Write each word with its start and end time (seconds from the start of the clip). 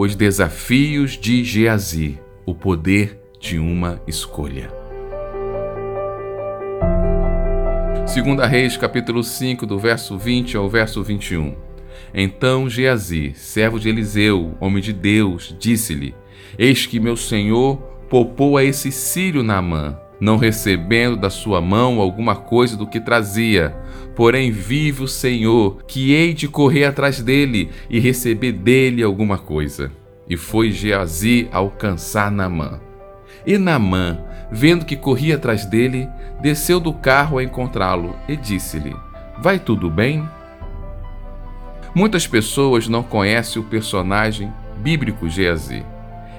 os 0.00 0.14
desafios 0.14 1.18
de 1.18 1.42
Geazi, 1.42 2.20
o 2.46 2.54
poder 2.54 3.18
de 3.40 3.58
uma 3.58 4.00
escolha. 4.06 4.70
Segunda 8.06 8.46
Reis, 8.46 8.76
capítulo 8.76 9.24
5, 9.24 9.66
do 9.66 9.76
verso 9.76 10.16
20 10.16 10.56
ao 10.56 10.68
verso 10.70 11.02
21. 11.02 11.56
Então 12.14 12.70
Geazi, 12.70 13.32
servo 13.34 13.80
de 13.80 13.88
Eliseu, 13.88 14.56
homem 14.60 14.80
de 14.80 14.92
Deus, 14.92 15.52
disse-lhe: 15.58 16.14
Eis 16.56 16.86
que 16.86 17.00
meu 17.00 17.16
senhor 17.16 17.78
poupou 18.08 18.56
a 18.56 18.62
esse 18.62 18.92
sírio 18.92 19.42
Naamã, 19.42 19.98
não 20.20 20.36
recebendo 20.36 21.16
da 21.16 21.30
sua 21.30 21.60
mão 21.60 22.00
alguma 22.00 22.34
coisa 22.34 22.76
do 22.76 22.86
que 22.86 23.00
trazia. 23.00 23.74
Porém, 24.16 24.50
vive 24.50 25.02
o 25.02 25.08
Senhor, 25.08 25.82
que 25.86 26.12
hei 26.12 26.34
de 26.34 26.48
correr 26.48 26.84
atrás 26.84 27.22
dele 27.22 27.70
e 27.88 28.00
receber 28.00 28.52
dele 28.52 29.02
alguma 29.02 29.38
coisa. 29.38 29.92
E 30.28 30.36
foi 30.36 30.72
Geazi 30.72 31.48
alcançar 31.52 32.30
Naamã. 32.30 32.80
E 33.46 33.56
Naamã, 33.56 34.18
vendo 34.50 34.84
que 34.84 34.96
corria 34.96 35.36
atrás 35.36 35.64
dele, 35.64 36.08
desceu 36.40 36.80
do 36.80 36.92
carro 36.92 37.38
a 37.38 37.44
encontrá-lo 37.44 38.16
e 38.28 38.36
disse-lhe: 38.36 38.94
Vai 39.40 39.58
tudo 39.58 39.88
bem? 39.88 40.28
Muitas 41.94 42.26
pessoas 42.26 42.88
não 42.88 43.02
conhecem 43.02 43.62
o 43.62 43.64
personagem 43.64 44.52
bíblico 44.78 45.28
Geazi. 45.28 45.84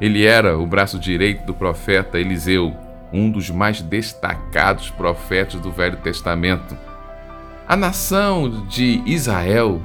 Ele 0.00 0.24
era 0.24 0.58
o 0.58 0.66
braço 0.66 0.98
direito 0.98 1.46
do 1.46 1.54
profeta 1.54 2.18
Eliseu 2.18 2.74
um 3.12 3.30
dos 3.30 3.50
mais 3.50 3.80
destacados 3.80 4.90
profetas 4.90 5.60
do 5.60 5.70
Velho 5.70 5.96
Testamento. 5.98 6.76
A 7.68 7.76
nação 7.76 8.66
de 8.66 9.02
Israel, 9.06 9.82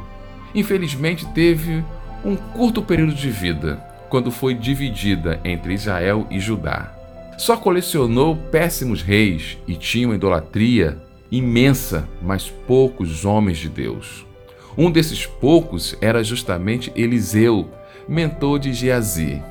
infelizmente, 0.53 1.25
teve 1.27 1.83
um 2.23 2.35
curto 2.35 2.81
período 2.81 3.13
de 3.13 3.29
vida, 3.29 3.83
quando 4.09 4.29
foi 4.29 4.53
dividida 4.53 5.39
entre 5.43 5.73
Israel 5.73 6.27
e 6.29 6.39
Judá. 6.39 6.91
Só 7.37 7.57
colecionou 7.57 8.35
péssimos 8.35 9.01
reis 9.01 9.57
e 9.67 9.75
tinha 9.75 10.07
uma 10.07 10.15
idolatria 10.15 11.01
imensa, 11.31 12.07
mas 12.21 12.49
poucos 12.67 13.25
homens 13.25 13.57
de 13.57 13.69
Deus. 13.69 14.25
Um 14.77 14.91
desses 14.91 15.25
poucos 15.25 15.97
era 16.01 16.23
justamente 16.23 16.91
Eliseu, 16.95 17.69
mentor 18.07 18.59
de 18.59 18.73
Geazi. 18.73 19.41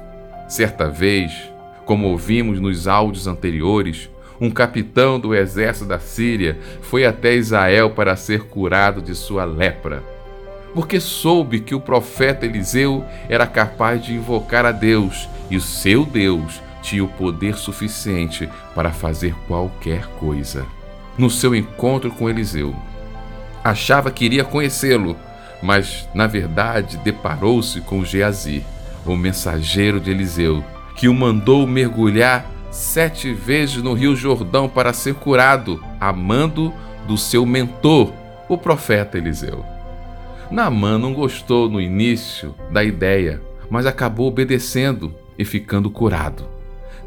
Certa 0.48 0.89
vez, 0.89 1.50
como 1.91 2.06
ouvimos 2.06 2.60
nos 2.60 2.86
áudios 2.86 3.27
anteriores, 3.27 4.08
um 4.41 4.48
capitão 4.48 5.19
do 5.19 5.34
exército 5.34 5.86
da 5.86 5.98
Síria 5.98 6.56
foi 6.82 7.05
até 7.05 7.34
Israel 7.34 7.91
para 7.91 8.14
ser 8.14 8.44
curado 8.44 9.02
de 9.02 9.12
sua 9.12 9.44
lepra. 9.44 10.00
Porque 10.72 11.00
soube 11.00 11.58
que 11.58 11.74
o 11.74 11.80
profeta 11.80 12.47
Eliseu 12.47 13.05
era 13.28 13.44
capaz 13.44 14.05
de 14.05 14.14
invocar 14.14 14.64
a 14.64 14.70
Deus 14.70 15.28
e 15.50 15.56
o 15.56 15.60
seu 15.60 16.06
Deus 16.06 16.62
tinha 16.80 17.02
o 17.02 17.08
poder 17.08 17.56
suficiente 17.56 18.48
para 18.72 18.92
fazer 18.92 19.34
qualquer 19.48 20.06
coisa. 20.20 20.64
No 21.19 21.28
seu 21.28 21.56
encontro 21.56 22.12
com 22.12 22.30
Eliseu, 22.30 22.72
achava 23.64 24.12
que 24.12 24.25
iria 24.25 24.44
conhecê-lo, 24.44 25.16
mas 25.60 26.08
na 26.14 26.28
verdade 26.28 26.98
deparou-se 26.98 27.80
com 27.80 28.04
Geazi, 28.04 28.64
o 29.04 29.16
mensageiro 29.16 29.98
de 29.98 30.12
Eliseu, 30.12 30.64
que 31.01 31.09
o 31.09 31.15
mandou 31.15 31.67
mergulhar 31.67 32.45
sete 32.70 33.33
vezes 33.33 33.83
no 33.83 33.95
Rio 33.95 34.15
Jordão 34.15 34.69
para 34.69 34.93
ser 34.93 35.15
curado, 35.15 35.83
amando 35.98 36.75
do 37.06 37.17
seu 37.17 37.47
mentor, 37.47 38.12
o 38.51 38.59
profeta 38.59 39.17
Eliseu. 39.17 39.65
Naamã 40.51 40.98
não 40.98 41.15
gostou 41.15 41.71
no 41.71 41.81
início 41.81 42.55
da 42.71 42.84
ideia, 42.84 43.41
mas 43.71 43.87
acabou 43.87 44.28
obedecendo 44.28 45.15
e 45.39 45.45
ficando 45.45 45.91
curado. 45.91 46.47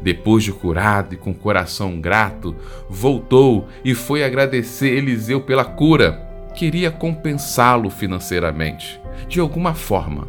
Depois 0.02 0.42
de 0.42 0.50
curado 0.50 1.14
e 1.14 1.16
com 1.16 1.32
coração 1.32 2.00
grato, 2.00 2.56
voltou 2.90 3.68
e 3.84 3.94
foi 3.94 4.24
agradecer 4.24 4.88
Eliseu 4.88 5.40
pela 5.40 5.64
cura. 5.64 6.20
Queria 6.56 6.90
compensá-lo 6.90 7.88
financeiramente, 7.90 9.00
de 9.28 9.38
alguma 9.38 9.72
forma, 9.72 10.26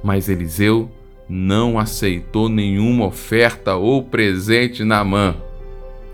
mas 0.00 0.28
Eliseu 0.28 0.88
não 1.32 1.78
aceitou 1.78 2.48
nenhuma 2.48 3.06
oferta 3.06 3.76
ou 3.76 4.02
presente 4.02 4.82
na 4.82 5.04
mão. 5.04 5.36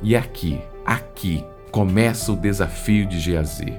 E 0.03 0.15
aqui, 0.15 0.59
aqui, 0.85 1.43
começa 1.71 2.31
o 2.31 2.37
desafio 2.37 3.07
de 3.07 3.19
Geazi. 3.19 3.73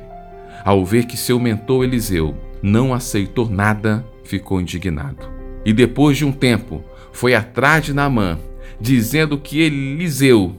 Ao 0.65 0.83
ver 0.83 1.05
que 1.05 1.15
seu 1.15 1.39
mentor 1.39 1.83
Eliseu 1.83 2.35
não 2.59 2.91
aceitou 2.91 3.47
nada, 3.47 4.03
ficou 4.23 4.59
indignado. 4.59 5.29
E 5.63 5.71
depois 5.71 6.17
de 6.17 6.25
um 6.25 6.31
tempo, 6.31 6.83
foi 7.11 7.35
atrás 7.35 7.85
de 7.85 7.93
Naamã, 7.93 8.39
dizendo 8.81 9.37
que 9.37 9.61
Eliseu 9.61 10.57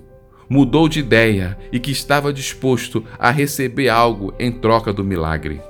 mudou 0.48 0.88
de 0.88 1.00
ideia 1.00 1.58
e 1.72 1.80
que 1.80 1.90
estava 1.90 2.32
disposto 2.32 3.04
a 3.18 3.32
receber 3.32 3.88
algo 3.88 4.32
em 4.38 4.52
troca 4.52 4.92
do 4.92 5.02
milagre. 5.02 5.60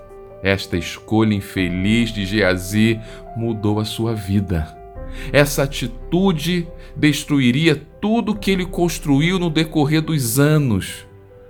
Esta 0.42 0.76
escolha 0.76 1.34
infeliz 1.34 2.12
de 2.12 2.26
Geazi 2.26 3.00
mudou 3.34 3.80
a 3.80 3.86
sua 3.86 4.14
vida. 4.14 4.77
Essa 5.32 5.62
atitude 5.62 6.68
destruiria 6.96 7.76
tudo 8.00 8.34
que 8.34 8.50
ele 8.50 8.66
construiu 8.66 9.38
no 9.38 9.50
decorrer 9.50 10.02
dos 10.02 10.38
anos, 10.38 11.06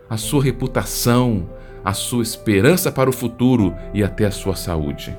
a 0.08 0.16
sua 0.16 0.42
reputação, 0.42 1.48
a 1.84 1.92
sua 1.92 2.22
esperança 2.22 2.90
para 2.90 3.10
o 3.10 3.12
futuro 3.12 3.74
e 3.94 4.02
até 4.02 4.26
a 4.26 4.30
sua 4.30 4.56
saúde. 4.56 5.16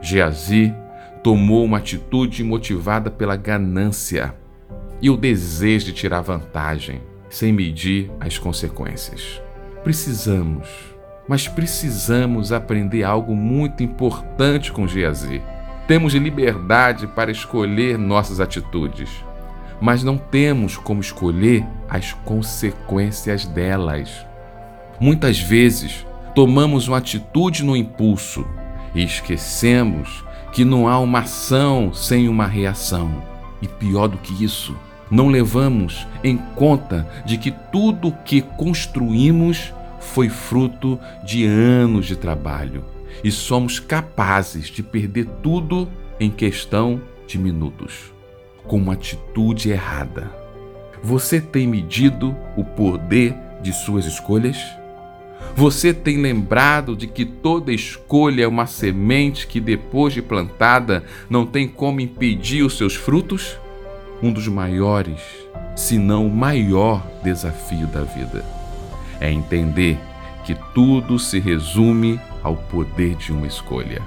Geazi 0.00 0.74
tomou 1.22 1.64
uma 1.64 1.78
atitude 1.78 2.42
motivada 2.42 3.10
pela 3.10 3.36
ganância 3.36 4.34
e 5.00 5.08
o 5.08 5.16
desejo 5.16 5.86
de 5.86 5.92
tirar 5.92 6.20
vantagem, 6.20 7.00
sem 7.30 7.52
medir 7.52 8.10
as 8.20 8.38
consequências. 8.38 9.40
Precisamos, 9.82 10.68
mas 11.28 11.48
precisamos 11.48 12.52
aprender 12.52 13.02
algo 13.04 13.34
muito 13.34 13.82
importante 13.82 14.70
com 14.70 14.86
Geazi 14.86 15.40
temos 15.86 16.14
liberdade 16.14 17.06
para 17.06 17.30
escolher 17.30 17.98
nossas 17.98 18.40
atitudes, 18.40 19.10
mas 19.80 20.04
não 20.04 20.16
temos 20.16 20.76
como 20.76 21.00
escolher 21.00 21.64
as 21.88 22.12
consequências 22.12 23.46
delas. 23.46 24.24
Muitas 25.00 25.40
vezes, 25.40 26.06
tomamos 26.34 26.86
uma 26.86 26.98
atitude 26.98 27.64
no 27.64 27.76
impulso 27.76 28.46
e 28.94 29.02
esquecemos 29.02 30.24
que 30.52 30.64
não 30.64 30.86
há 30.86 30.98
uma 31.00 31.20
ação 31.20 31.92
sem 31.92 32.28
uma 32.28 32.46
reação. 32.46 33.22
E 33.60 33.66
pior 33.66 34.06
do 34.06 34.18
que 34.18 34.44
isso, 34.44 34.76
não 35.10 35.28
levamos 35.28 36.06
em 36.22 36.36
conta 36.36 37.08
de 37.24 37.36
que 37.36 37.50
tudo 37.50 38.08
o 38.08 38.12
que 38.12 38.40
construímos 38.40 39.72
foi 39.98 40.28
fruto 40.28 40.98
de 41.24 41.44
anos 41.44 42.06
de 42.06 42.16
trabalho 42.16 42.84
e 43.22 43.30
somos 43.30 43.78
capazes 43.78 44.66
de 44.66 44.82
perder 44.82 45.26
tudo 45.42 45.88
em 46.18 46.30
questão 46.30 47.00
de 47.26 47.38
minutos, 47.38 48.12
com 48.64 48.76
uma 48.76 48.94
atitude 48.94 49.70
errada. 49.70 50.30
Você 51.02 51.40
tem 51.40 51.66
medido 51.66 52.36
o 52.56 52.64
poder 52.64 53.34
de 53.62 53.72
suas 53.72 54.06
escolhas? 54.06 54.56
Você 55.56 55.92
tem 55.92 56.18
lembrado 56.18 56.96
de 56.96 57.06
que 57.06 57.24
toda 57.24 57.72
escolha 57.72 58.44
é 58.44 58.48
uma 58.48 58.66
semente 58.66 59.46
que, 59.46 59.60
depois 59.60 60.14
de 60.14 60.22
plantada, 60.22 61.04
não 61.28 61.44
tem 61.44 61.66
como 61.66 62.00
impedir 62.00 62.62
os 62.62 62.76
seus 62.76 62.94
frutos? 62.94 63.58
Um 64.22 64.32
dos 64.32 64.46
maiores, 64.46 65.20
se 65.74 65.98
não 65.98 66.26
o 66.28 66.30
maior 66.30 67.04
desafio 67.22 67.88
da 67.88 68.02
vida 68.02 68.62
é 69.22 69.30
entender 69.30 69.98
que 70.44 70.56
tudo 70.74 71.16
se 71.16 71.38
resume 71.38 72.20
ao 72.42 72.56
poder 72.56 73.14
de 73.14 73.32
uma 73.32 73.46
escolha. 73.46 74.02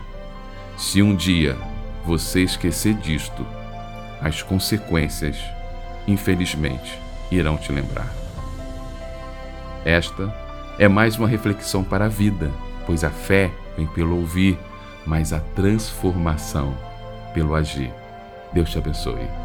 Se 0.78 1.02
um 1.02 1.16
dia 1.16 1.58
você 2.04 2.42
esquecer 2.44 2.94
disto, 2.96 3.46
as 4.22 4.42
consequências, 4.42 5.38
infelizmente, 6.08 7.00
irão 7.32 7.58
te 7.58 7.72
lembrar. 7.72 8.12
Esta 9.84 10.34
é 10.80 10.88
mais 10.88 11.18
uma 11.18 11.28
reflexão 11.28 11.84
para 11.84 12.06
a 12.06 12.10
vida, 12.10 12.52
pois 12.86 13.04
a 13.04 13.10
fé 13.10 13.52
vem 13.78 13.88
pelo 13.88 14.18
ouvir, 14.18 14.58
mas 15.06 15.32
a 15.32 15.40
transformação 15.40 16.76
pelo 17.34 17.56
agir. 17.56 17.92
Deus 18.54 18.70
te 18.70 18.78
abençoe. 18.78 19.45